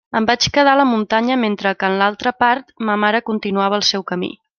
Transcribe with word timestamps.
Em 0.19 0.27
vaig 0.27 0.45
quedar 0.53 0.71
a 0.75 0.77
la 0.79 0.85
muntanya 0.91 1.35
mentre 1.41 1.73
que 1.83 1.89
en 1.93 1.97
l'altra 1.99 2.33
part 2.45 2.73
ma 2.89 2.97
mare 3.05 3.21
continuava 3.29 3.79
el 3.81 3.87
seu 3.91 4.07
camí. 4.13 4.33